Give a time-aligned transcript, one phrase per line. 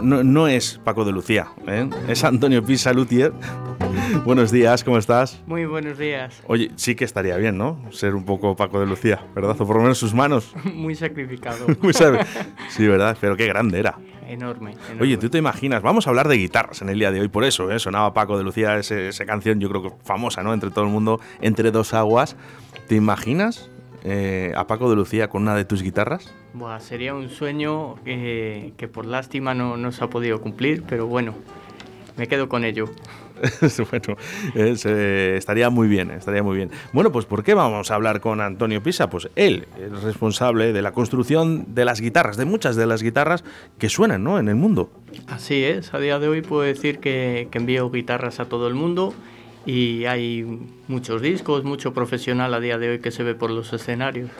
[0.00, 1.88] no, no, no es Paco de Lucía, ¿eh?
[2.08, 3.32] es Antonio Pisa Lutier.
[4.24, 5.40] Buenos días, ¿cómo estás?
[5.46, 6.42] Muy buenos días.
[6.46, 7.78] Oye, sí que estaría bien, ¿no?
[7.90, 9.56] Ser un poco Paco de Lucía, ¿verdad?
[9.60, 10.54] O por lo menos sus manos.
[10.74, 11.66] Muy sacrificado.
[11.82, 12.24] Muy sabe-
[12.68, 13.16] sí, ¿verdad?
[13.20, 13.96] Pero qué grande era.
[14.26, 15.02] enorme, enorme.
[15.02, 17.44] Oye, tú te imaginas, vamos a hablar de guitarras en el día de hoy, por
[17.44, 17.78] eso, ¿eh?
[17.78, 20.52] sonaba Paco de Lucía esa canción, yo creo que famosa, ¿no?
[20.52, 22.36] Entre todo el mundo, entre dos aguas.
[22.88, 23.70] ¿Te imaginas
[24.04, 26.32] eh, a Paco de Lucía con una de tus guitarras?
[26.52, 31.06] Buah, sería un sueño eh, que por lástima no, no se ha podido cumplir, pero
[31.06, 31.34] bueno,
[32.16, 32.86] me quedo con ello.
[33.90, 34.16] bueno,
[34.54, 36.70] es, eh, estaría muy bien, estaría muy bien.
[36.92, 39.08] Bueno, pues ¿por qué vamos a hablar con Antonio Pisa?
[39.08, 43.44] Pues él es responsable de la construcción de las guitarras, de muchas de las guitarras
[43.78, 44.38] que suenan, ¿no?
[44.38, 44.90] En el mundo.
[45.28, 48.74] Así es, a día de hoy puedo decir que, que envío guitarras a todo el
[48.74, 49.14] mundo
[49.66, 50.44] y hay
[50.88, 54.30] muchos discos, mucho profesional a día de hoy que se ve por los escenarios.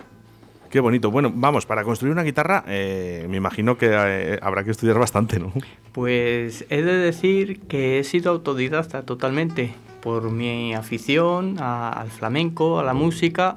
[0.71, 1.11] Qué bonito.
[1.11, 5.39] Bueno, vamos, para construir una guitarra eh, me imagino que eh, habrá que estudiar bastante,
[5.41, 5.51] ¿no?
[5.93, 12.79] Pues he de decir que he sido autodidacta totalmente por mi afición a- al flamenco,
[12.79, 13.57] a la música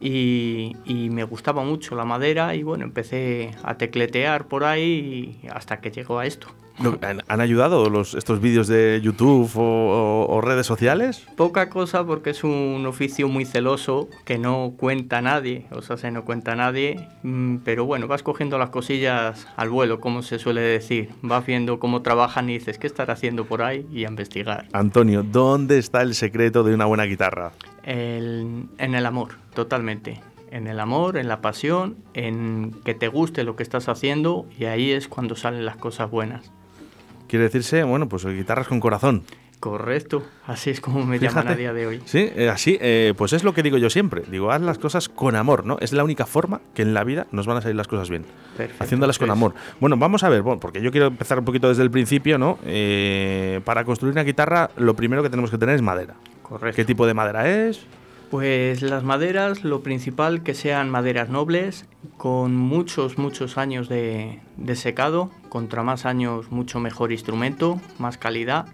[0.00, 5.80] y, y me gustaba mucho la madera y bueno, empecé a tecletear por ahí hasta
[5.80, 6.48] que llegó a esto.
[7.02, 11.26] ¿Han, han ayudado los, estos vídeos de YouTube o, o- o redes sociales?
[11.36, 16.10] Poca cosa porque es un oficio muy celoso que no cuenta nadie, o sea, se
[16.10, 20.60] no cuenta nadie, mm, pero bueno, vas cogiendo las cosillas al vuelo, como se suele
[20.60, 23.86] decir, vas viendo cómo trabajan y dices, ¿qué estará haciendo por ahí?
[23.92, 24.66] Y a investigar.
[24.72, 27.52] Antonio, ¿dónde está el secreto de una buena guitarra?
[27.84, 30.20] El- en el amor, totalmente.
[30.50, 34.64] En el amor, en la pasión, en que te guste lo que estás haciendo y
[34.64, 36.50] ahí es cuando salen las cosas buenas.
[37.28, 39.24] Quiere decirse, bueno, pues guitarras con corazón.
[39.60, 42.00] Correcto, así es como me llaman a día de hoy.
[42.04, 44.22] Sí, eh, así, eh, pues es lo que digo yo siempre.
[44.30, 45.78] Digo, haz las cosas con amor, ¿no?
[45.80, 48.24] Es la única forma que en la vida nos van a salir las cosas bien.
[48.56, 49.54] Perfecto, Haciéndolas con pues, amor.
[49.80, 52.58] Bueno, vamos a ver, bueno, porque yo quiero empezar un poquito desde el principio, ¿no?
[52.64, 56.14] Eh, para construir una guitarra, lo primero que tenemos que tener es madera.
[56.42, 56.76] Correcto.
[56.76, 57.84] ¿Qué tipo de madera es?
[58.30, 61.86] Pues las maderas, lo principal que sean maderas nobles,
[62.16, 68.66] con muchos, muchos años de, de secado, contra más años mucho mejor instrumento, más calidad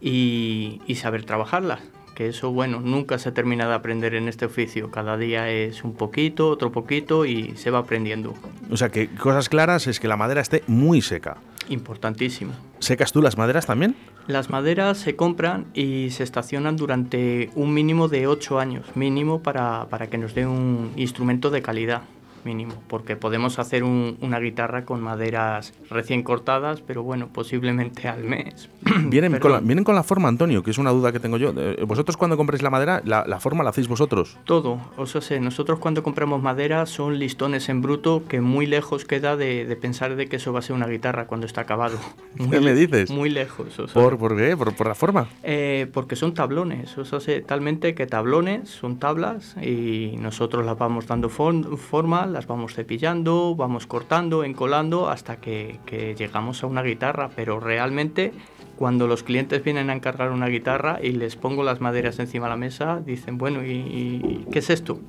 [0.00, 1.80] y, y saber trabajarlas.
[2.14, 4.90] Que eso, bueno, nunca se termina de aprender en este oficio.
[4.90, 8.32] Cada día es un poquito, otro poquito y se va aprendiendo.
[8.70, 11.36] O sea, que cosas claras es que la madera esté muy seca.
[11.68, 12.52] Importantísimo.
[12.78, 13.96] ¿Secas tú las maderas también?
[14.28, 19.86] Las maderas se compran y se estacionan durante un mínimo de 8 años, mínimo para,
[19.90, 22.02] para que nos dé un instrumento de calidad,
[22.46, 28.24] mínimo, porque podemos hacer un- una guitarra con maderas recién cortadas, pero bueno, posiblemente al
[28.24, 28.70] mes.
[29.08, 31.52] Vienen con, la, vienen con la forma, Antonio, que es una duda que tengo yo.
[31.56, 34.38] Eh, Vosotros cuando compréis la madera, la, la forma la hacéis vosotros.
[34.44, 39.04] Todo, o sea, sé, nosotros cuando compramos madera son listones en bruto que muy lejos
[39.04, 41.98] queda de, de pensar de que eso va a ser una guitarra cuando está acabado.
[42.38, 43.10] Muy ¿Qué me le- dices?
[43.10, 44.56] Muy lejos, o sea, ¿Por, por qué?
[44.56, 45.26] ¿Por, por la forma?
[45.42, 50.78] Eh, porque son tablones, o sea, sé talmente que tablones son tablas y nosotros las
[50.78, 55.80] vamos dando for- forma, las vamos cepillando, vamos cortando, encolando hasta que,
[56.18, 58.34] llegamos a una guitarra, pero realmente
[58.76, 62.50] cuando los clientes vienen a encargar una guitarra y les pongo las maderas encima de
[62.50, 65.00] la mesa, dicen, bueno, ¿y, y qué es esto?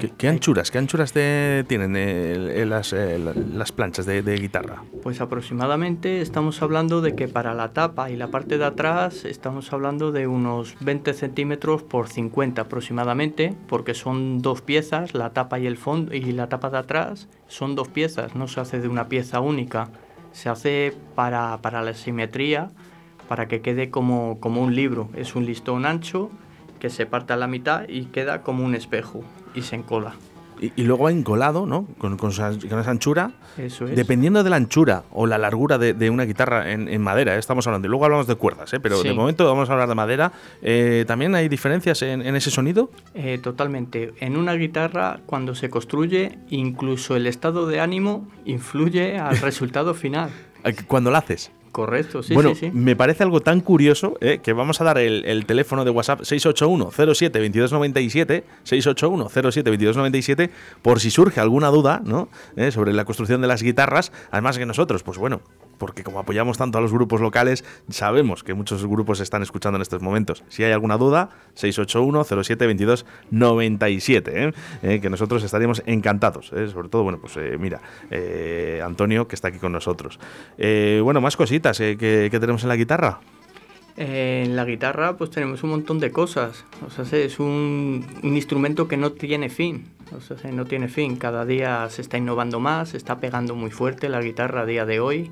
[0.00, 0.70] ¿Qué, qué anchuras?
[0.70, 4.82] ¿Qué anchuras te- tienen eh, las, eh, la- las planchas de, de guitarra?
[5.02, 9.72] Pues aproximadamente estamos hablando de que para la tapa y la parte de atrás estamos
[9.72, 15.66] hablando de unos 20 centímetros por 50 aproximadamente, porque son dos piezas, la tapa y
[15.66, 19.08] el fondo y la tapa de atrás son dos piezas, no se hace de una
[19.08, 19.88] pieza única,
[20.32, 22.70] se hace para, para la simetría,
[23.28, 26.30] para que quede como, como un libro, es un listón ancho
[26.78, 29.22] que se parte a la mitad y queda como un espejo
[29.54, 30.14] y se encola.
[30.58, 31.86] Y, y luego encolado, ¿no?
[31.98, 33.32] Con, con esa, con esa anchura.
[33.58, 33.94] Eso es.
[33.94, 37.38] Dependiendo de la anchura o la largura de, de una guitarra en, en madera, ¿eh?
[37.38, 37.86] estamos hablando.
[37.86, 38.80] Y luego hablamos de cuerdas, ¿eh?
[38.80, 39.08] pero Sí.
[39.08, 40.32] de momento vamos a hablar de madera.
[40.62, 42.90] Eh, ¿También hay diferencias en, en ese sonido?
[43.12, 44.14] Eh, totalmente.
[44.20, 50.30] En una guitarra, cuando se construye, incluso el estado de ánimo influye al resultado final.
[50.88, 51.50] Cuando la haces.
[51.76, 52.70] Correcto, sí, bueno, sí, sí.
[52.72, 56.22] me parece algo tan curioso eh, que vamos a dar el, el teléfono de WhatsApp
[56.22, 60.48] 681-07-2297, 681-07-2297,
[60.80, 62.30] por si surge alguna duda ¿no?
[62.56, 64.10] Eh, sobre la construcción de las guitarras.
[64.30, 65.42] Además que nosotros, pues bueno,
[65.78, 69.82] porque como apoyamos tanto a los grupos locales, sabemos que muchos grupos están escuchando en
[69.82, 70.42] estos momentos.
[70.48, 74.52] Si hay alguna duda, 681-07-2297, ¿eh?
[74.82, 76.52] Eh, que nosotros estaríamos encantados.
[76.52, 76.68] ¿eh?
[76.68, 77.80] Sobre todo, bueno, pues eh, mira,
[78.10, 80.18] eh, Antonio, que está aquí con nosotros.
[80.56, 83.20] Bueno, más cositas que, que tenemos en la guitarra.
[83.96, 86.64] Eh, en la guitarra pues tenemos un montón de cosas.
[86.86, 89.90] O sea, es un, un instrumento que no tiene fin.
[90.16, 91.16] O sea, no tiene fin.
[91.16, 94.86] Cada día se está innovando más, se está pegando muy fuerte la guitarra a día
[94.86, 95.30] de hoy.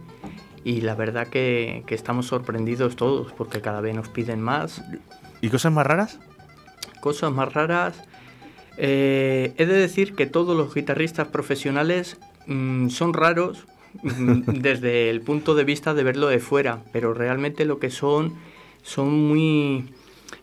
[0.65, 4.83] y la verdad que, que estamos sorprendidos todos porque cada vez nos piden más.
[5.41, 6.19] ¿Y cosas más raras?
[7.01, 8.03] Cosas más raras.
[8.77, 13.67] Eh, he de decir que todos los guitarristas profesionales mm, son raros
[14.03, 18.35] mm, desde el punto de vista de verlo de fuera, pero realmente lo que son
[18.85, 19.87] son muy,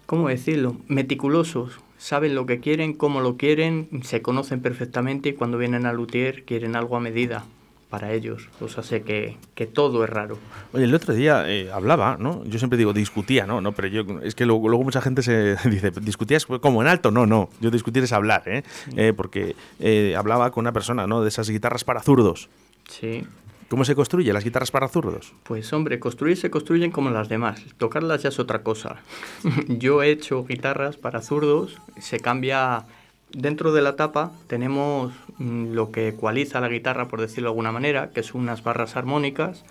[0.06, 1.80] ¿cómo decirlo?, meticulosos.
[1.98, 6.44] Saben lo que quieren, cómo lo quieren, se conocen perfectamente y cuando vienen a luthier
[6.44, 7.46] quieren algo a medida
[7.92, 8.50] para ellos.
[8.60, 10.40] O sea, sé que, que todo es raro.
[10.74, 12.44] Oye, el otro día eh, hablaba, ¿no?
[12.46, 13.62] Yo siempre digo discutía, ¿no?
[13.62, 17.12] no pero yo es que luego, luego mucha gente se dice, ¿discutías como en alto?
[17.12, 17.50] No, no.
[17.60, 18.64] Yo discutir es hablar, ¿eh?
[18.96, 21.22] eh porque eh, hablaba con una persona, ¿no?
[21.22, 22.50] De esas guitarras para zurdos.
[22.90, 23.24] Sí.
[23.72, 25.32] ¿Cómo se construye las guitarras para zurdos?
[25.44, 27.64] Pues hombre, construir se construyen como las demás.
[27.78, 28.98] Tocarlas ya es otra cosa.
[29.70, 32.86] yo he hecho guitarras para zurdos, se cambia
[33.32, 37.72] Dentro de la tapa tenemos mm, lo que ecualiza la guitarra, por decirlo de alguna
[37.72, 39.64] manera, que son unas barras armónicas,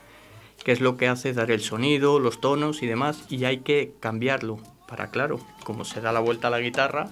[0.65, 3.93] que es lo que hace dar el sonido, los tonos y demás, y hay que
[4.01, 7.11] cambiarlo para, claro, como se da la vuelta a la guitarra,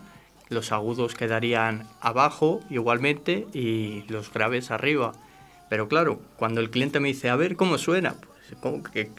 [0.49, 5.13] los agudos quedarían abajo igualmente y los graves arriba.
[5.69, 8.17] Pero claro, cuando el cliente me dice, a ver cómo suena,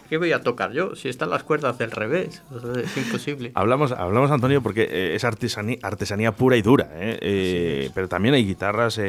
[0.09, 0.95] ¿Qué, voy a tocar yo?
[0.95, 2.41] Si están las cuerdas del revés,
[2.83, 3.51] es imposible.
[3.55, 7.19] hablamos, hablamos, Antonio, porque eh, es artesanía, artesanía pura y dura, ¿eh?
[7.21, 8.99] Eh, pero también hay guitarras,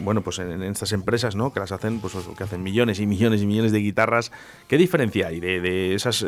[0.00, 1.52] bueno, pues en, estas empresas, ¿no?
[1.52, 4.32] Que las hacen, pues que hacen millones y millones y millones de guitarras.
[4.66, 6.22] ¿Qué diferencia hay de, esas,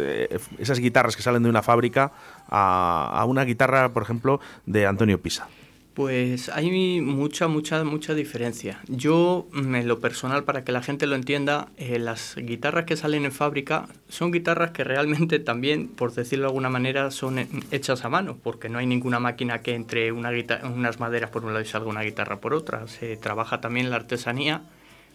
[0.58, 2.12] esas guitarras que salen de una fábrica
[2.48, 5.48] a, a una guitarra, por ejemplo, de Antonio Pisa?
[5.94, 8.80] Pues hay mucha, mucha, mucha diferencia.
[8.88, 12.96] Yo, mm, en lo personal, para que la gente lo entienda, eh, las guitarras que
[12.96, 17.48] salen en fábrica son guitarras que realmente también, por decirlo de alguna manera, son eh,
[17.72, 20.30] hechas a mano, porque no hay ninguna máquina que entre una
[20.64, 22.88] unas maderas por un lado y salga una guitarra por otra.
[22.88, 24.62] Se trabaja también la artesanía,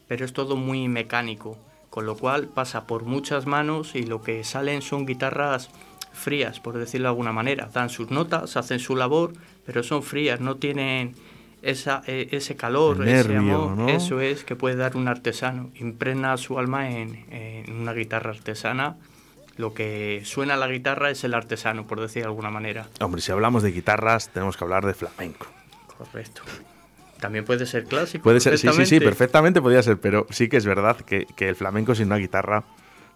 [0.07, 1.57] pero es todo muy mecánico,
[1.89, 5.71] con lo cual pasa por muchas manos y lo que salen son guitarras
[6.17, 7.69] frías, por decirlo de alguna manera.
[7.73, 9.33] Dan sus notas, hacen su labor,
[9.65, 11.15] pero son frías, no tienen
[11.61, 13.89] esa, e, ese calor, ese amor.
[13.89, 15.71] Eso es que puede dar un artesano.
[15.75, 17.25] Impregna su alma en,
[17.69, 18.97] una guitarra artesana.
[19.57, 22.87] Lo que suena a la guitarra es el artesano, por decir de alguna manera.
[22.99, 25.47] Hombre, si hablamos de guitarras, tenemos que hablar de flamenco.
[25.97, 26.43] Correcto.
[27.19, 28.23] También puede ser clásico.
[28.23, 31.49] Puede ser, sí, sí, sí, perfectamente podría ser, pero sí que es verdad que, que
[31.49, 32.63] el flamenco sin una guitarra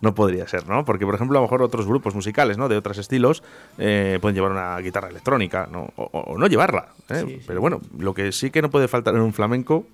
[0.01, 0.83] no podría ser, ¿no?
[0.83, 2.67] Porque, por ejemplo, a lo mejor otros grupos musicales, ¿no?
[2.67, 3.43] De otros estilos
[3.77, 5.93] eh, pueden llevar una guitarra electrónica, ¿no?
[5.95, 6.89] O, no llevarla.
[7.09, 7.41] ¿eh?
[7.45, 9.85] Pero bueno, lo que sí que no puede faltar en un flamenco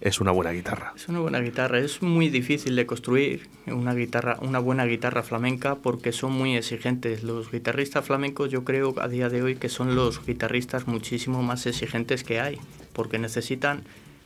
[0.00, 0.92] es una buena guitarra.
[0.96, 1.78] Es una buena guitarra.
[1.78, 7.22] Es muy difícil de construir una guitarra, una buena guitarra flamenca porque son muy exigentes.
[7.22, 11.64] Los guitarristas flamencos yo creo a día de hoy que son los guitarristas muchísimo más
[11.66, 12.58] exigentes que hay
[12.92, 13.84] porque necesitan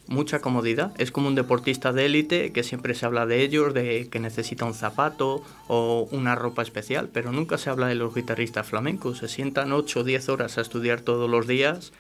[0.09, 0.93] mucha comodidad.
[0.99, 4.65] Es como un deportista de élite que siempre se habla de ellos, de que necesita
[4.65, 9.19] un zapato o una ropa especial, pero nunca se habla de los guitarristas flamencos.
[9.19, 11.93] Se sientan 8 o 10 horas a estudiar todos los días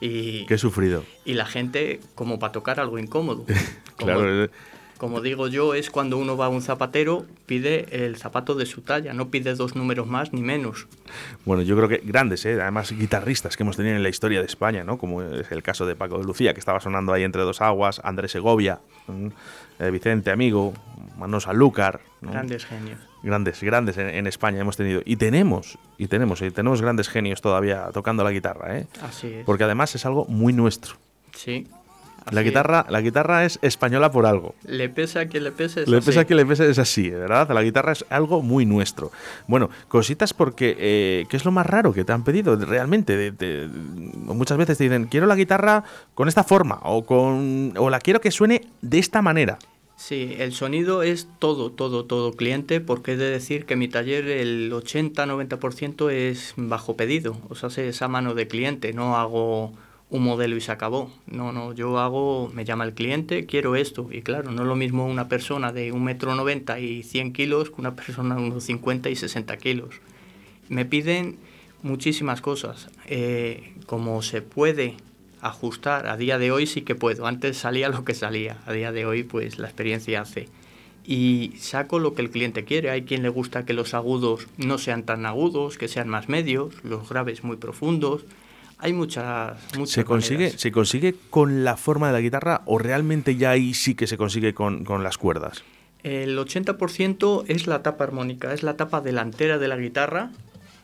[0.00, 0.46] y...
[0.46, 1.04] Qué sufrido.
[1.24, 3.44] Y la gente como para tocar algo incómodo.
[3.96, 4.48] claro,
[5.04, 8.80] como digo yo, es cuando uno va a un zapatero, pide el zapato de su
[8.80, 10.86] talla, no pide dos números más ni menos.
[11.44, 12.58] Bueno, yo creo que grandes, ¿eh?
[12.58, 14.96] además guitarristas que hemos tenido en la historia de España, ¿no?
[14.96, 18.00] como es el caso de Paco de Lucía, que estaba sonando ahí entre dos aguas,
[18.02, 18.80] Andrés Segovia,
[19.78, 20.72] eh, Vicente Amigo,
[21.18, 22.00] Manos Alúcar.
[22.22, 22.98] Grandes genios.
[23.22, 25.02] Grandes, grandes en, España hemos tenido.
[25.04, 28.78] Y tenemos, y tenemos, y tenemos grandes genios todavía tocando la guitarra.
[28.78, 28.86] ¿eh?
[29.02, 29.44] Así es.
[29.44, 30.96] Porque además es algo muy nuestro.
[31.34, 31.66] Sí,
[32.30, 34.54] la guitarra, la guitarra es española por algo.
[34.66, 35.82] Le pesa a quien le pese.
[35.82, 36.06] Es le así.
[36.06, 37.50] pesa a quien le pese, es así, ¿verdad?
[37.50, 39.12] La guitarra es algo muy nuestro.
[39.46, 43.32] Bueno, cositas porque, eh, ¿qué es lo más raro que te han pedido realmente?
[44.14, 48.20] muchas veces te dicen, quiero la guitarra con esta forma o, con, o la quiero
[48.20, 49.58] que suene de esta manera.
[49.96, 54.26] Sí, el sonido es todo, todo, todo cliente, porque he de decir que mi taller
[54.26, 59.72] el 80-90% es bajo pedido, o sea, es a mano de cliente, no hago
[60.14, 61.10] un modelo y se acabó.
[61.26, 64.08] No, no, yo hago, me llama el cliente, quiero esto.
[64.12, 67.70] Y claro, no es lo mismo una persona de un metro noventa y 100 kilos
[67.70, 69.96] que una persona de unos 50 y 60 kilos.
[70.68, 71.36] Me piden
[71.82, 72.90] muchísimas cosas.
[73.06, 74.94] Eh, como se puede
[75.40, 77.26] ajustar, a día de hoy sí que puedo.
[77.26, 78.58] Antes salía lo que salía.
[78.66, 80.48] A día de hoy, pues la experiencia hace.
[81.04, 82.90] Y saco lo que el cliente quiere.
[82.90, 86.72] Hay quien le gusta que los agudos no sean tan agudos, que sean más medios,
[86.84, 88.24] los graves muy profundos
[88.84, 93.34] hay muchas, muchas ¿Se consigue, ¿Se consigue con la forma de la guitarra o realmente
[93.34, 95.64] ya ahí sí que se consigue con, con las cuerdas?
[96.02, 100.32] El 80% es la tapa armónica, es la tapa delantera de la guitarra.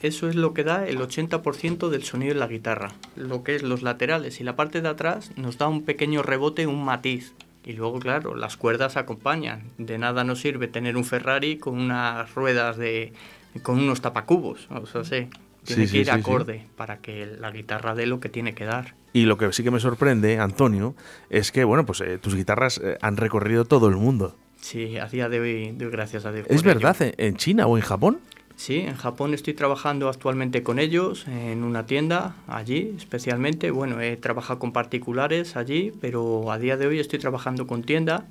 [0.01, 2.93] Eso es lo que da el 80% del sonido de la guitarra.
[3.17, 6.67] Lo que es los laterales y la parte de atrás nos da un pequeño rebote,
[6.67, 7.35] un matiz.
[7.67, 9.65] Y luego, claro, las cuerdas acompañan.
[9.77, 13.13] De nada nos sirve tener un Ferrari con unas ruedas de.
[13.63, 14.69] con unos tapacubos.
[14.71, 15.29] O sea, sí,
[15.65, 18.65] tiene Sí, que ir sí, acorde para que la guitarra dé lo que tiene que
[18.65, 18.95] dar.
[19.13, 20.95] Y lo que sí que me sorprende, Antonio,
[21.31, 24.37] es que, bueno, pues eh, tus guitarras eh, han recorrido todo el mundo.
[24.61, 26.47] Sí, a día de hoy doy gracias a Dios.
[26.49, 26.81] ¿Es por ello.
[26.81, 27.03] verdad?
[27.03, 28.19] ¿En- ¿En China o en Japón?
[28.57, 33.71] Sí, en Japón estoy trabajando actualmente con ellos en una tienda allí especialmente.
[33.71, 38.27] Bueno, he trabajado con particulares allí, pero a día de hoy estoy trabajando con tienda.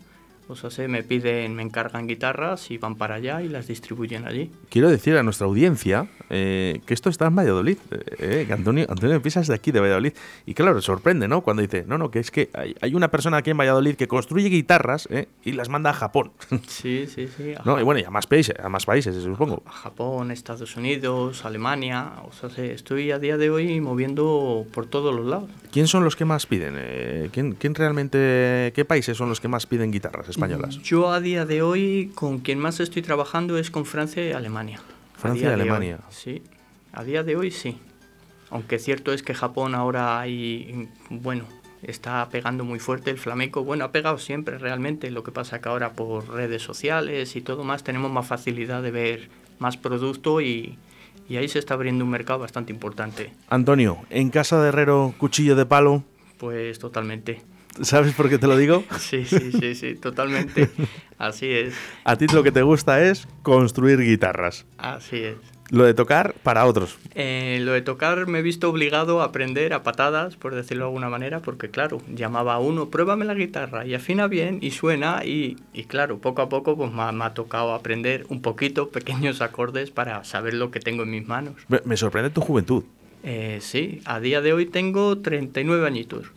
[0.51, 4.25] O sea, se me piden, me encargan guitarras y van para allá y las distribuyen
[4.27, 4.51] allí.
[4.69, 8.85] Quiero decir a nuestra audiencia eh, que esto está en Valladolid, eh, eh, que Antonio,
[8.89, 10.13] Antonio Pisa es de aquí, de Valladolid.
[10.47, 11.41] Y claro, sorprende, ¿no?
[11.41, 14.07] Cuando dice, no, no, que es que hay, hay una persona aquí en Valladolid que
[14.07, 16.31] construye guitarras eh, y las manda a Japón.
[16.67, 17.53] Sí, sí, sí.
[17.55, 17.79] A, ¿No?
[17.79, 19.61] Y bueno, y a más países, a más países, supongo.
[19.67, 22.13] a Japón, Estados Unidos, Alemania.
[22.27, 25.49] O sea, se- estoy a día de hoy moviendo por todos los lados.
[25.71, 27.29] ¿Quién son los que más piden?
[27.31, 30.81] ¿quién, quién realmente, qué países son los que más piden guitarras españolas?
[30.81, 34.79] Yo a día de hoy con quien más estoy trabajando es con Francia y Alemania.
[35.17, 35.99] Francia y de hoy, Alemania.
[36.09, 36.41] sí,
[36.93, 37.77] a día de hoy sí.
[38.51, 41.43] Aunque cierto es que Japón ahora hay, bueno,
[41.83, 43.63] está pegando muy fuerte el flamenco.
[43.63, 45.11] Bueno, ha pegado siempre realmente.
[45.11, 48.91] Lo que pasa que ahora por redes sociales y todo más tenemos más facilidad de
[48.91, 49.29] ver
[49.59, 50.79] más producto y,
[51.27, 53.31] y ahí se está abriendo un mercado bastante importante.
[53.49, 56.03] Antonio, en casa de Herrero, cuchillo de palo,
[56.39, 57.41] Pues totalmente.
[57.81, 58.83] ¿Sabes por qué te lo digo?
[58.99, 60.69] Sí, sí, sí, sí, totalmente.
[61.17, 64.65] Así es, A ti lo que te gusta es construir guitarras.
[64.77, 65.35] así es.
[65.71, 66.97] Lo de tocar para otros.
[67.13, 70.87] Eh, lo de tocar me he visto obligado a aprender a patadas, por decirlo de
[70.87, 75.23] alguna manera, porque claro, llamaba a uno, pruébame la guitarra y afina bien y suena
[75.23, 78.89] y, y claro, poco a poco pues me ha, me ha tocado aprender un poquito,
[78.91, 81.53] pequeños acordes para saber lo que tengo en mis manos.
[81.67, 82.83] Me, me sorprende tu juventud.
[83.21, 86.31] Eh, sí, a día de hoy tengo 39 añitos.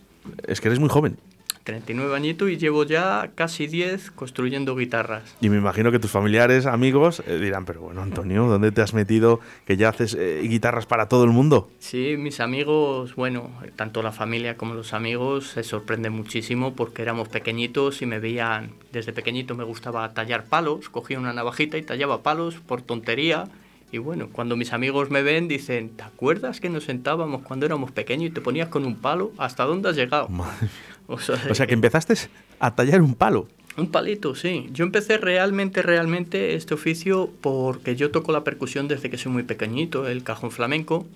[0.46, 1.16] Es que eres muy joven.
[1.64, 5.36] 39 añitos y llevo ya casi 10 construyendo guitarras.
[5.40, 8.94] Y me imagino que tus familiares, amigos, eh, dirán, pero bueno, Antonio, ¿dónde te has
[8.94, 11.70] metido que ya haces eh, guitarras para todo el mundo?
[11.78, 17.28] Sí, mis amigos, bueno, tanto la familia como los amigos se sorprenden muchísimo porque éramos
[17.28, 22.22] pequeñitos y me veían, desde pequeñito me gustaba tallar palos, cogía una navajita y tallaba
[22.22, 23.44] palos por tontería.
[23.92, 27.92] Y bueno, cuando mis amigos me ven dicen, ¿te acuerdas que nos sentábamos cuando éramos
[27.92, 29.32] pequeños y te ponías con un palo?
[29.36, 30.28] ¿Hasta dónde has llegado?
[30.30, 30.70] Madre
[31.12, 32.14] O sea, O sea, que empezaste
[32.58, 33.46] a tallar un palo.
[33.76, 34.68] un palito, sí.
[34.72, 39.42] Yo empecé realmente, realmente este oficio porque yo toco la percusión desde que soy muy
[39.44, 41.06] pequeñito, el cajón flamenco.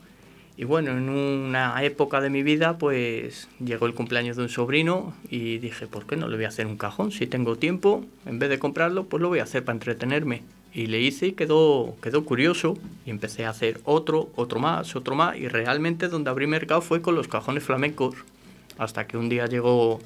[0.58, 5.14] Y bueno, en una época de mi vida, pues llegó el cumpleaños de un sobrino
[5.28, 7.12] y dije, ¿por qué no le voy a hacer un cajón?
[7.12, 10.42] Si tengo tiempo, en vez de comprarlo, pues lo voy a hacer para entretenerme.
[10.72, 15.14] Y le hice y quedó, quedó curioso y empecé a hacer otro, otro más, otro
[15.14, 15.36] más.
[15.36, 18.14] Y realmente donde abrí mercado fue con los cajones flamencos.
[18.78, 20.00] Hasta que un día llegó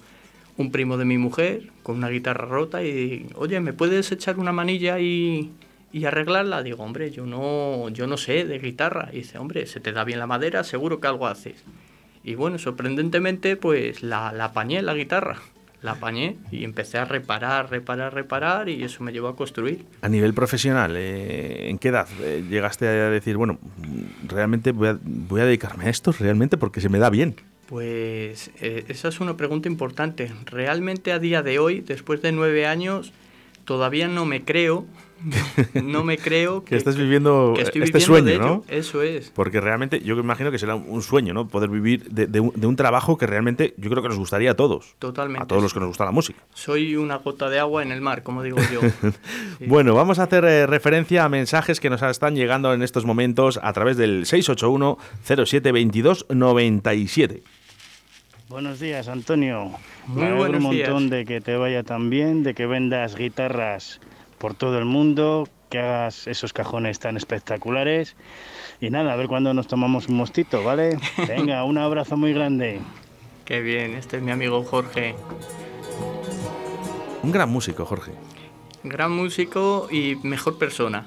[0.57, 4.53] un primo de mi mujer con una guitarra rota y oye, ¿me puedes echar una
[4.53, 5.53] manilla y,
[6.05, 6.63] arreglarla?
[6.63, 9.09] Digo, hombre, yo no, yo no sé de guitarra.
[9.13, 11.65] Y dice, hombre, se te da bien la madera, seguro que algo haces.
[12.23, 15.39] Y bueno, sorprendentemente, pues la, la apañé la guitarra.
[15.83, 19.87] La apañé y empecé a reparar, reparar, reparar y eso me llevó a construir.
[20.03, 23.59] A nivel profesional, eh, ¿en qué edad eh, llegaste a decir, bueno,
[24.29, 27.37] realmente voy a, voy a dedicarme a esto, realmente, porque se me da bien?
[27.71, 30.33] Pues eh, esa es una pregunta importante.
[30.45, 33.13] Realmente a día de hoy, después de nueve años,
[33.65, 34.87] todavía no me creo,
[35.75, 38.45] no me creo Que estés viviendo que estoy este viviendo sueño, de ello.
[38.45, 38.65] ¿no?
[38.67, 39.31] Eso es.
[39.31, 41.47] Porque realmente yo me imagino que será un sueño, ¿no?
[41.47, 44.51] Poder vivir de, de un, de un trabajo que realmente yo creo que nos gustaría
[44.51, 44.97] a todos.
[44.99, 45.45] Totalmente.
[45.45, 46.43] A todos los que nos gusta la música.
[46.53, 48.81] Soy una gota de agua en el mar, como digo yo.
[49.59, 49.67] Sí.
[49.67, 53.61] Bueno, vamos a hacer eh, referencia a mensajes que nos están llegando en estos momentos
[53.63, 54.99] a través del 681
[55.47, 57.43] 07 22 97.
[58.51, 59.71] Buenos días, Antonio.
[60.09, 61.11] Muy Me alegro buenos un montón días.
[61.11, 64.01] de que te vaya tan bien, de que vendas guitarras
[64.39, 68.17] por todo el mundo, que hagas esos cajones tan espectaculares.
[68.81, 70.99] Y nada, a ver cuándo nos tomamos un mostito, ¿vale?
[71.29, 72.81] Venga, un abrazo muy grande.
[73.45, 75.15] Qué bien, este es mi amigo Jorge.
[77.23, 78.11] Un gran músico, Jorge.
[78.83, 81.07] Gran músico y mejor persona.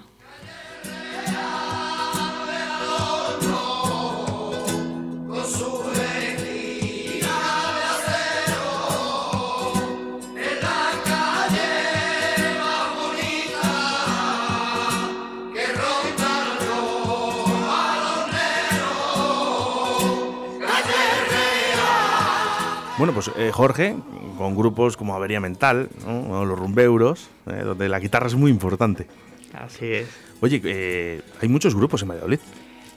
[23.04, 23.98] Bueno, pues eh, Jorge,
[24.38, 29.08] con grupos como Avería Mental, los Rumbeuros, eh, donde la guitarra es muy importante.
[29.52, 30.08] Así es.
[30.40, 32.40] Oye, eh, hay muchos grupos en Valladolid.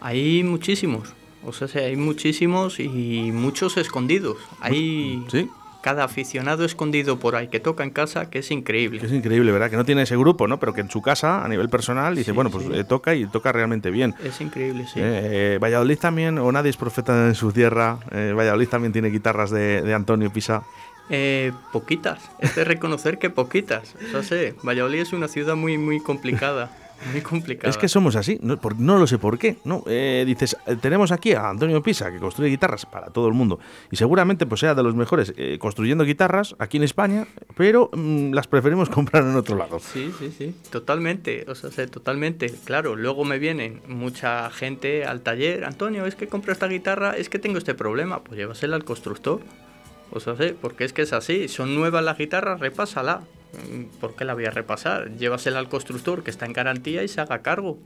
[0.01, 1.13] Hay muchísimos.
[1.45, 4.37] O sea, sí, hay muchísimos y muchos escondidos.
[4.61, 5.51] Hay ¿Sí?
[5.87, 9.01] Cada aficionado escondido por ahí que toca en casa, que es increíble.
[9.05, 9.71] Es increíble, ¿verdad?
[9.71, 10.59] Que no tiene ese grupo, ¿no?
[10.59, 13.53] Pero que en su casa, a nivel personal, dice, bueno, pues eh, toca y toca
[13.53, 14.13] realmente bien.
[14.25, 14.99] Es increíble, sí.
[15.01, 19.83] Eh, Valladolid también, o nadie es profeta en su tierra, Valladolid también tiene guitarras de,
[19.83, 20.65] de Antonio Pisa.
[21.09, 23.95] Eh, poquitas, es de reconocer que poquitas.
[24.13, 26.69] O sé, Valladolid es una ciudad muy, muy complicada.
[27.13, 27.69] Muy complicada.
[27.71, 29.57] Es que somos así, no, no lo sé por qué.
[29.65, 29.85] ¿no?
[29.87, 33.59] Eh, dices, eh, tenemos aquí a Antonio Pisa, que construye guitarras para todo el mundo,
[33.91, 37.27] y seguramente pues, sea de los mejores eh, construyendo guitarras aquí en España,
[37.57, 39.79] pero mm, las preferimos comprar en otro lado.
[39.81, 42.53] Sí, sí, sí, totalmente, o sea, totalmente.
[42.65, 47.29] Claro, luego me vienen mucha gente al taller, Antonio, es que compro esta guitarra, es
[47.29, 49.41] que tengo este problema, pues llévasela al constructor.
[50.13, 53.23] O sea, sí, porque es que es así, son nuevas las guitarras, repásala.
[54.01, 55.17] ¿Por qué la voy a repasar?
[55.17, 57.79] Llévasela al constructor que está en garantía y se haga cargo.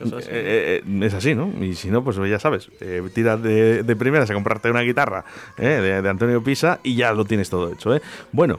[0.00, 1.52] Eh, eh, es así, ¿no?
[1.60, 5.24] Y si no, pues ya sabes, eh, tiras de, de, primeras a comprarte una guitarra
[5.56, 7.94] de, de, Antonio Pisa y ya lo tienes todo hecho.
[7.94, 8.02] ¿eh?
[8.32, 8.58] Bueno,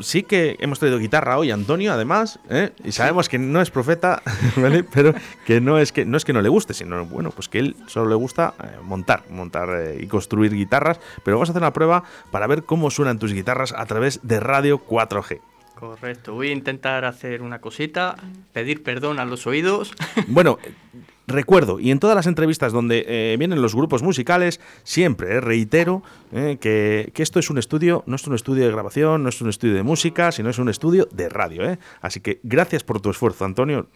[0.00, 2.38] sí que hemos traído guitarra hoy, Antonio, además,
[2.84, 4.22] y sabemos que no es profeta,
[4.56, 4.84] ¿vale?
[4.84, 5.14] Pero
[5.46, 7.76] que no es que no es que no le guste, sino bueno, pues que él
[7.86, 11.00] solo le gusta montar, montar y construir guitarras.
[11.24, 14.40] Pero vamos a hacer una prueba para ver cómo suenan tus guitarras a través de
[14.40, 15.40] Radio 4G.
[15.80, 18.14] Correcto, voy a intentar hacer una cosita,
[18.52, 19.94] pedir perdón a los oídos.
[20.28, 20.58] Bueno,
[21.26, 26.02] recuerdo, y en todas las entrevistas donde eh, vienen los grupos musicales, siempre eh, reitero
[26.32, 29.48] eh, que, esto es un estudio, no es un estudio de grabación, no es un
[29.48, 31.78] estudio de música, sino es un estudio de radio.
[32.02, 33.88] Así que gracias por tu esfuerzo, Antonio.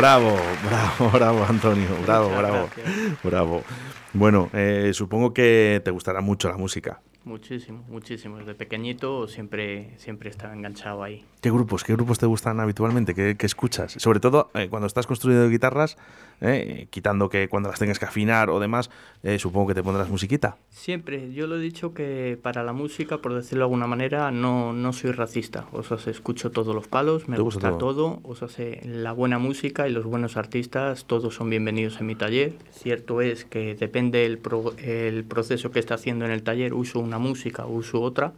[0.00, 0.34] Bravo,
[0.64, 1.88] bravo, bravo, Antonio.
[2.02, 2.70] Bravo, bravo,
[3.22, 3.62] bravo.
[4.14, 7.02] Bueno, eh, supongo que te gustará mucho la música.
[7.24, 8.38] Muchísimo, muchísimo.
[8.38, 11.24] Desde pequeñito siempre, siempre estaba enganchado ahí.
[11.42, 13.14] ¿Qué grupos, qué grupos te gustan habitualmente?
[13.14, 13.92] ¿Qué, qué escuchas?
[13.98, 15.96] Sobre todo eh, cuando estás construyendo guitarras,
[16.40, 18.90] eh, quitando que cuando las tengas que afinar o demás,
[19.22, 20.56] eh, supongo que te pondrás musiquita.
[20.70, 21.32] Siempre.
[21.32, 24.92] Yo lo he dicho que para la música, por decirlo de alguna manera, no, no
[24.92, 25.66] soy racista.
[25.72, 28.20] O sea, escucho todos los palos, me gusta todo?
[28.22, 28.48] O sea,
[28.84, 32.54] la buena música y los buenos artistas, todos son bienvenidos en mi taller.
[32.70, 34.40] Cierto es que depende el,
[34.78, 38.32] el proceso que esté haciendo en el taller, uso un una música uso otra.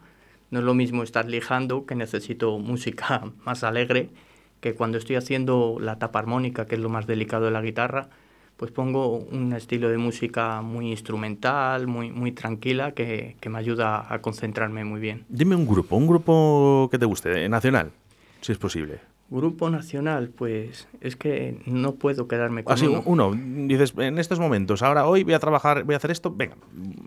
[0.51, 4.09] No es lo mismo estar lijando, que necesito música más alegre,
[4.61, 8.09] que cuando estoy haciendo la tapa armónica, que es lo más delicado de la guitarra,
[8.57, 14.07] pues pongo un estilo de música muy instrumental, muy, muy tranquila, que, que me ayuda
[14.09, 15.25] a concentrarme muy bien.
[15.29, 17.91] Dime un grupo, un grupo que te guste, nacional,
[18.41, 19.12] si es posible.
[19.33, 23.33] Grupo nacional, pues es que no puedo quedarme con Así, uno.
[23.35, 26.55] Dices, en estos momentos, ahora hoy voy a trabajar, voy a hacer esto, venga,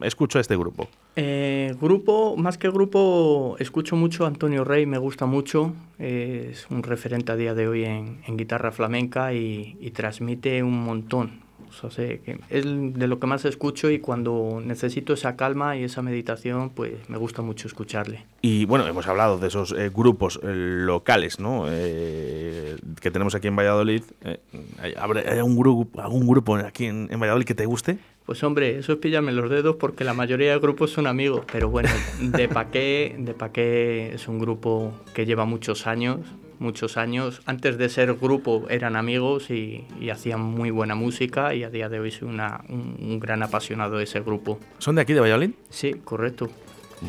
[0.02, 0.88] escucho a este grupo.
[1.16, 6.82] Eh, grupo, más que grupo, escucho mucho a Antonio Rey, me gusta mucho, es un
[6.82, 11.45] referente a día de hoy en, guitarra flamenca y, y transmite un montón,
[11.84, 15.84] o sea, que es de lo que más escucho y cuando necesito esa calma y
[15.84, 18.26] esa meditación, pues me gusta mucho escucharle.
[18.42, 21.66] Y bueno, hemos hablado de esos eh, grupos eh, locales, ¿no?
[21.70, 24.04] Eh, que tenemos aquí en Valladolid.
[24.80, 27.98] ¿hay, algún grupo, algún grupo aquí en, en, Valladolid que te guste?
[28.26, 31.70] Pues hombre, eso es pillarme los dedos porque la mayoría de grupos son amigos, pero
[31.70, 36.20] bueno, de Paqué, de Paqué es un grupo que lleva muchos años,
[36.60, 37.42] muchos años.
[37.46, 42.00] Antes de ser grupo eran amigos y, hacían muy buena música y a día de
[42.00, 44.60] hoy soy una, un, gran apasionado de ese grupo.
[44.78, 45.52] ¿Son de aquí, de Valladolid?
[45.70, 46.50] Sí, correcto.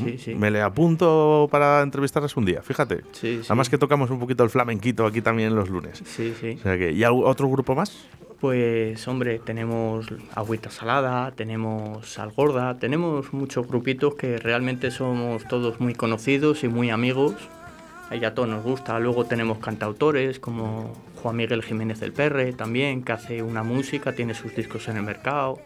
[0.04, 0.34] Sí, sí.
[0.34, 3.02] Me le apunto para entrevistarles un día, fíjate.
[3.12, 6.02] Sí, Además que tocamos un poquito el flamenquito aquí también los lunes.
[6.04, 6.56] Sí, sí.
[6.58, 8.08] O sea que, ¿Y otro grupo más?
[8.40, 15.80] Pues hombre, tenemos Agüita Salada, tenemos Sal Gorda, tenemos muchos grupitos que realmente somos todos
[15.80, 17.34] muy conocidos y muy amigos
[18.10, 18.98] y a todos nos gusta.
[18.98, 20.92] Luego tenemos cantautores como
[21.22, 25.02] Juan Miguel Jiménez del Perre también, que hace una música, tiene sus discos en el
[25.02, 25.60] mercado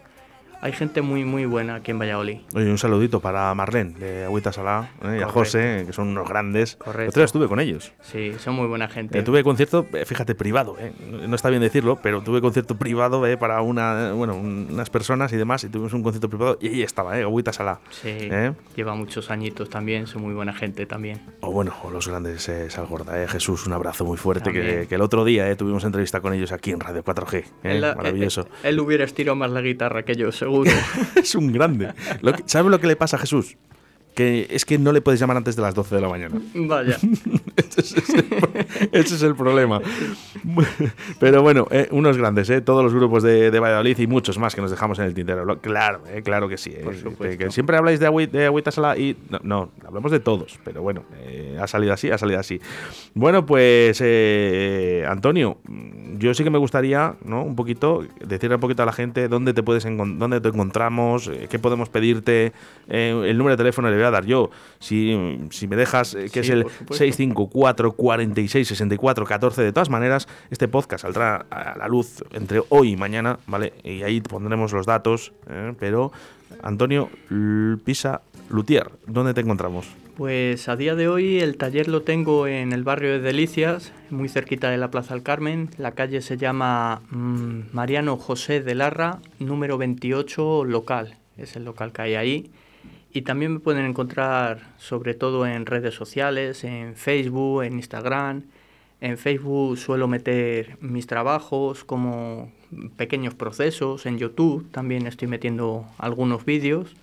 [0.61, 2.37] hay gente muy muy buena aquí en Valladolid.
[2.53, 5.17] Oye, un saludito para Marlene de Agüita Salá ¿eh?
[5.19, 6.75] y a José, que son unos grandes.
[6.75, 7.09] Correcto.
[7.09, 7.93] Otro día estuve con ellos.
[8.01, 9.17] Sí, son muy buena gente.
[9.17, 10.91] Eh, tuve concierto, eh, fíjate, privado, eh.
[11.27, 15.37] no está bien decirlo, pero tuve concierto privado eh, para una, bueno, unas personas y
[15.37, 17.23] demás, y tuvimos un concierto privado y ahí estaba, ¿eh?
[17.23, 17.79] Agüita Salá.
[17.89, 18.29] Sí,
[18.75, 21.21] lleva muchos añitos también, son muy buena gente también.
[21.41, 25.01] O bueno, o los grandes eh, Salgorda, Jesús, un abrazo muy fuerte, que, que, el
[25.01, 27.95] otro día tuvimos entrevista con ellos aquí en Radio 4G.
[27.95, 28.41] Maravilloso.
[28.63, 30.50] Él, él, hubiera estirado más la guitarra que yo, seguro.
[31.35, 31.93] un grande.
[32.45, 33.57] ¿Sabes lo que le pasa a Jesús?
[34.13, 36.41] Que es que no le puedes llamar antes de las 12 de la mañana.
[36.53, 36.97] Vaya.
[38.91, 39.81] ese, es el, problema.
[41.19, 44.55] Pero bueno, eh, unos grandes, eh, todos los grupos de, de, Valladolid y muchos más
[44.55, 45.59] que nos dejamos en el tintero.
[45.59, 46.71] Claro, eh, claro que sí.
[46.71, 48.05] Eh, que, siempre habláis de,
[48.45, 49.15] Agüita Sala y.
[49.29, 51.03] No, no, hablamos de todos, pero bueno,
[51.59, 52.59] ha salido así, ha salido así.
[53.13, 54.01] Bueno, pues
[55.07, 55.57] Antonio,
[56.21, 57.43] yo sí que me gustaría, ¿no?
[57.43, 61.47] Un poquito, decirle un poquito a la gente dónde te puedes dónde te encontramos, eh,
[61.49, 62.53] qué podemos pedirte,
[62.87, 65.15] eh, el número de teléfono le voy a dar yo, si,
[65.67, 69.61] me dejas, eh, que es el 654 46 64 14.
[69.61, 73.73] De todas maneras, este podcast saldrá a la luz entre hoy y mañana, ¿vale?
[73.83, 75.33] Y ahí pondremos los datos,
[75.79, 76.11] pero
[76.63, 77.09] Antonio
[77.83, 79.87] Pisa Lutier, ¿dónde te encontramos?
[80.21, 84.29] Pues a día de hoy el taller lo tengo en el barrio de Delicias, muy
[84.29, 85.69] cerquita de la Plaza del Carmen.
[85.77, 91.15] La calle se llama mm, Mariano José de Larra, número 28 local.
[91.37, 92.51] Es el local que hay ahí.
[93.13, 98.43] Y también me pueden encontrar sobre todo en redes sociales, en Facebook, en Instagram.
[99.01, 102.51] En Facebook suelo meter mis trabajos como
[102.95, 104.05] pequeños procesos.
[104.05, 106.95] En YouTube también estoy metiendo algunos vídeos.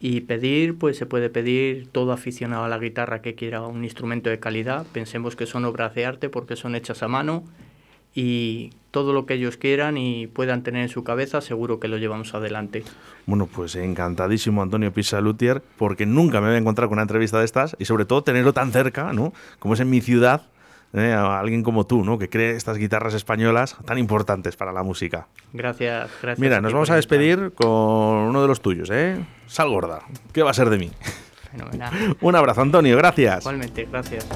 [0.00, 4.30] Y pedir, pues se puede pedir todo aficionado a la guitarra que quiera un instrumento
[4.30, 4.84] de calidad.
[4.92, 7.44] Pensemos que son obras de arte porque son hechas a mano
[8.12, 11.96] y todo lo que ellos quieran y puedan tener en su cabeza, seguro que lo
[11.96, 12.84] llevamos adelante.
[13.26, 17.38] Bueno, pues encantadísimo Antonio Pisa Lutier, porque nunca me voy a encontrar con una entrevista
[17.40, 19.32] de estas y sobre todo tenerlo tan cerca, ¿no?
[19.58, 20.42] Como es en mi ciudad,
[20.92, 21.12] ¿eh?
[21.12, 22.18] a alguien como tú, ¿no?
[22.18, 25.26] que cree estas guitarras españolas tan importantes para la música.
[25.52, 26.38] Gracias, gracias.
[26.38, 29.24] Mira, nos vamos a despedir con uno de los tuyos, ¿eh?
[29.46, 30.02] Sal gorda.
[30.32, 30.90] ¿Qué va a ser de mí?
[31.50, 32.16] Fenomenal.
[32.20, 33.40] Un abrazo, Antonio, gracias.
[33.40, 34.28] Igualmente, gracias.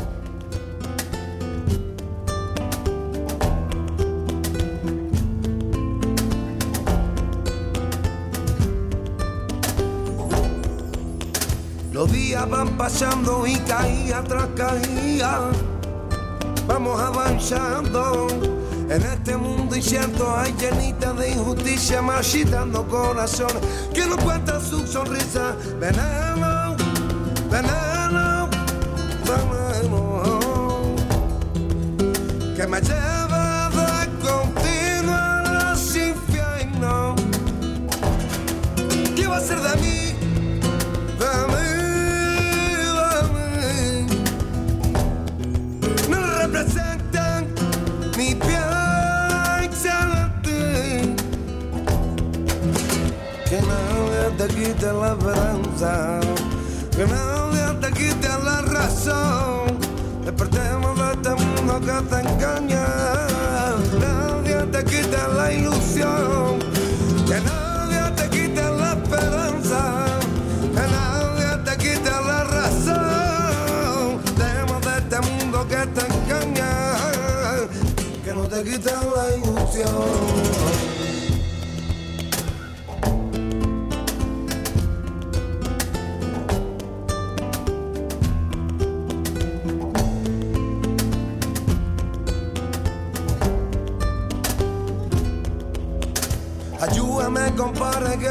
[12.34, 15.50] Van pasando y caía tras caía
[16.66, 18.26] vamos avanzando.
[18.88, 23.56] En este mundo incierto hay llenita de injusticia, marchitando corazones
[23.92, 25.56] que no cuentan su sonrisa.
[25.80, 26.76] Veneno,
[27.50, 28.48] veneno,
[29.26, 30.22] veneno,
[32.56, 37.20] que me lleva de continuo los infiernos.
[39.16, 40.05] ¿Qué va a ser de mí?
[54.46, 56.20] Te quite la esperanza,
[56.92, 59.78] que nadie te quite la razón.
[60.24, 62.86] Despertemos de este mundo que te engaña,
[63.98, 66.58] nadie te quite la ilusión,
[67.26, 70.06] que nadie te quite la esperanza.
[78.56, 79.86] te quitan la ilusión.
[79.86, 80.45] Ayúdame, compadre, que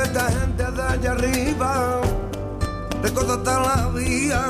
[0.03, 2.01] esta gente de allá arriba
[3.03, 4.41] hasta la vía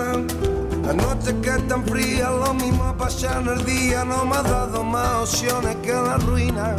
[0.86, 4.44] la noche que es tan fría, lo mismo pasa en el día, no me ha
[4.44, 6.76] dado más opciones que la ruina.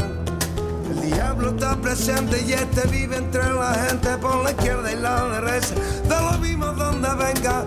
[0.89, 5.41] El diablo está presente y este vive entre la gente por la izquierda y la
[5.41, 5.75] derecha.
[6.09, 7.65] Da lo mismo donde venga,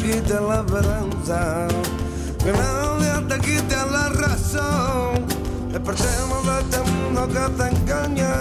[0.00, 1.68] Quite la esperanza,
[2.38, 5.26] que nadie te quite la razón
[5.70, 5.78] de
[6.60, 8.34] este mundo que te engaña.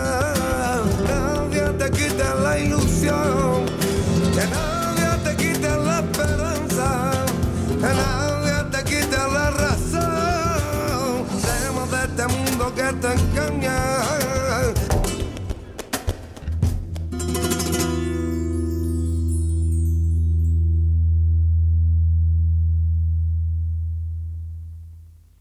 [1.08, 3.66] Nadie te quite la ilusión.
[4.34, 4.79] Que